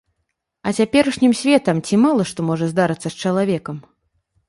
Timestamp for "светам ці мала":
1.41-2.23